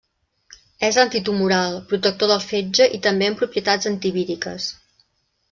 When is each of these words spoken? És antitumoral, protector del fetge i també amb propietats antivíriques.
És 0.87 0.95
antitumoral, 1.03 1.77
protector 1.91 2.31
del 2.33 2.41
fetge 2.47 2.89
i 2.99 3.01
també 3.09 3.29
amb 3.33 3.43
propietats 3.43 3.93
antivíriques. 3.93 4.73